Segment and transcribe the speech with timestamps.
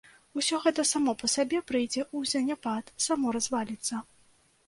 [0.39, 4.01] Усё гэта само па сабе прыйдзе ў заняпад, само разваліцца.